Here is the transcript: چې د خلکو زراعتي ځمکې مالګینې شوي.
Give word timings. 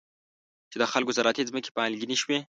چې 0.71 0.77
د 0.81 0.83
خلکو 0.91 1.15
زراعتي 1.17 1.43
ځمکې 1.49 1.69
مالګینې 1.77 2.17
شوي. 2.21 2.39